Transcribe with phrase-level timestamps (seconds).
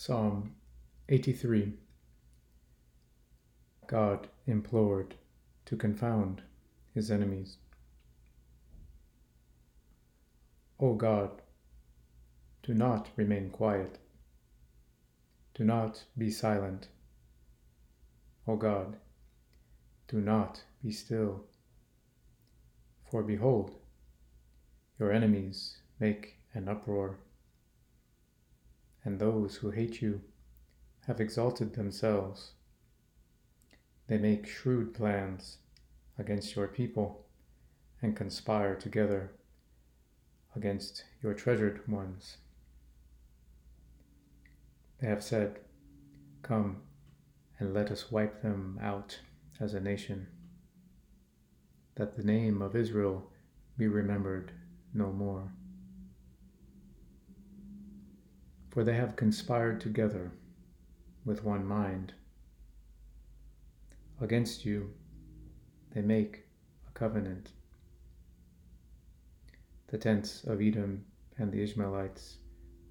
[0.00, 0.54] Psalm
[1.08, 1.72] 83
[3.88, 5.16] God implored
[5.64, 6.40] to confound
[6.94, 7.56] his enemies.
[10.78, 11.42] O God,
[12.62, 13.98] do not remain quiet.
[15.54, 16.86] Do not be silent.
[18.46, 18.98] O God,
[20.06, 21.42] do not be still.
[23.10, 23.74] For behold,
[25.00, 27.18] your enemies make an uproar
[29.08, 30.20] and those who hate you
[31.06, 32.50] have exalted themselves.
[34.06, 35.56] They make shrewd plans
[36.18, 37.24] against your people
[38.02, 39.32] and conspire together
[40.54, 42.36] against your treasured ones.
[45.00, 45.60] They have said,
[46.42, 46.82] Come
[47.58, 49.18] and let us wipe them out
[49.58, 50.26] as a nation,
[51.94, 53.30] that the name of Israel
[53.78, 54.52] be remembered
[54.92, 55.50] no more
[58.78, 60.30] for they have conspired together
[61.24, 62.12] with one mind.
[64.20, 64.94] Against you
[65.92, 66.44] they make
[66.86, 67.50] a covenant.
[69.88, 71.04] The tents of Edom
[71.38, 72.36] and the Ishmaelites,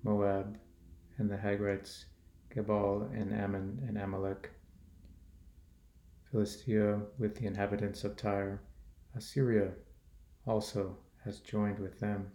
[0.04, 0.58] Moab
[1.20, 2.04] and the Hagrites,
[2.54, 4.52] Gebal and Ammon and Amalek,
[6.30, 8.62] Philistia with the inhabitants of Tyre,
[9.16, 9.72] Assyria
[10.46, 12.30] also has joined with them.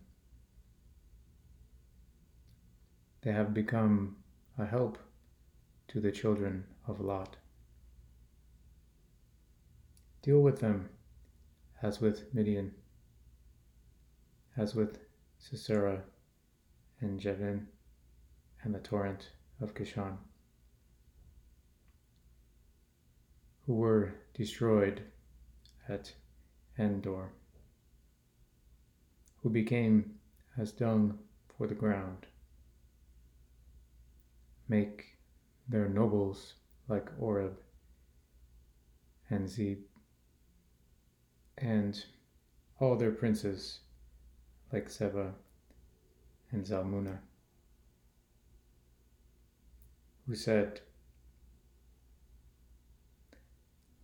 [3.23, 4.17] They have become
[4.59, 4.99] a help
[5.89, 7.37] to the children of Lot.
[10.23, 10.89] Deal with them
[11.81, 12.75] as with Midian,
[14.57, 14.99] as with
[15.39, 16.03] Sisera
[17.01, 17.69] and Jabin
[18.65, 20.19] and the torrent of Kishon,
[23.67, 25.01] who were destroyed
[25.89, 26.13] at
[26.77, 27.31] Endor,
[29.43, 30.19] who became
[30.57, 31.21] as dung
[31.57, 32.27] for the ground
[34.69, 35.17] make
[35.69, 36.55] their nobles
[36.89, 37.59] like Oreb
[39.31, 39.79] and Zeeb,
[41.59, 42.05] and
[42.79, 43.81] all their princes
[44.73, 45.33] like Zebah
[46.51, 47.19] and Zalmunna,
[50.27, 50.81] who said,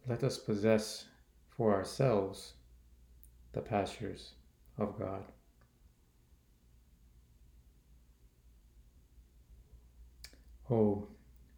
[0.06, 1.04] Let us possess
[1.50, 2.54] for ourselves
[3.52, 4.32] the pastures
[4.78, 5.24] of God.
[10.70, 11.06] Oh,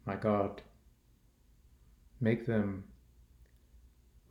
[0.05, 0.61] my God,
[2.21, 2.85] make them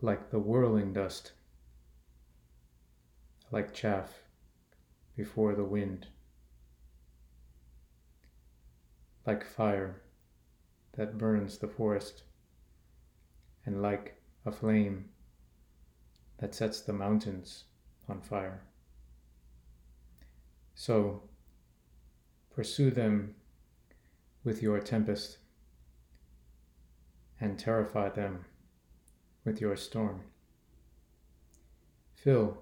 [0.01, 1.33] like the whirling dust,
[3.51, 4.23] like chaff
[5.17, 6.07] before the wind,
[9.27, 10.01] like fire
[10.93, 12.23] that burns the forest,
[13.67, 15.11] and like a flame
[16.39, 17.65] that sets the mountains
[18.09, 18.63] on fire.
[20.75, 21.25] So
[22.55, 23.35] pursue them
[24.43, 25.39] with your tempest,
[27.41, 28.45] and terrify them
[29.45, 30.23] with your storm.
[32.15, 32.59] Fill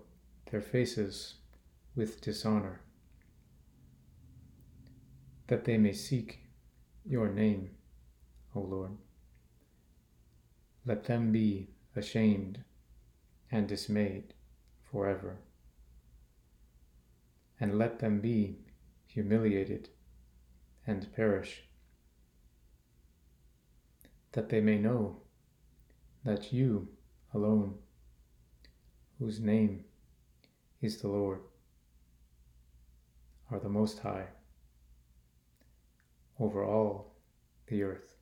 [0.51, 1.35] their faces
[1.95, 2.81] with dishonor,
[5.47, 6.41] that they may seek
[7.05, 7.71] your name,
[8.55, 8.93] O Lord.
[10.85, 12.65] Let them be ashamed
[13.51, 14.35] and dismayed
[14.91, 15.39] forever,
[17.61, 18.59] and let them be
[19.07, 19.89] humiliated
[20.87, 21.68] and perish
[24.33, 25.17] that they may know
[26.25, 26.89] that you
[27.35, 27.75] alone,
[29.19, 29.85] whose name
[30.81, 31.41] is the Lord,
[33.51, 34.27] are the Most High
[36.39, 37.15] over all
[37.67, 38.18] the earth.